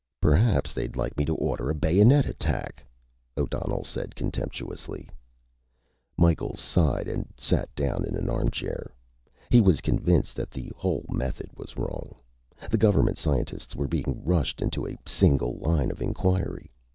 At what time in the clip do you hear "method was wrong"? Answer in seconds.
11.07-12.15